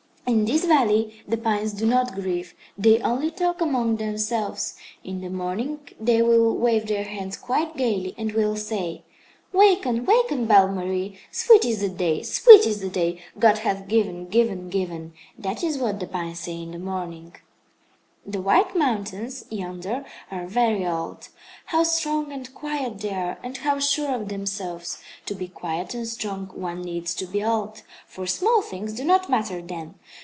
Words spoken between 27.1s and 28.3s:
to be old, for